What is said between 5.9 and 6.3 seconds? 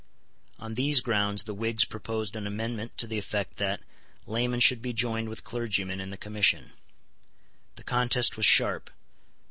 in the